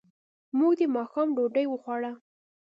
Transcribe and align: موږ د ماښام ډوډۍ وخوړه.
موږ 0.57 0.73
د 0.79 0.81
ماښام 0.95 1.27
ډوډۍ 1.35 1.65
وخوړه. 1.69 2.11